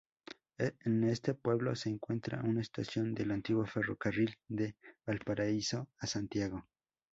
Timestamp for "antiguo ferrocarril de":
3.29-4.75